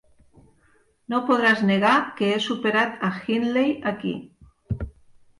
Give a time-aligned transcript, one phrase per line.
[1.13, 1.91] No podràs negar
[2.21, 4.15] que he superat a Hindley aquí.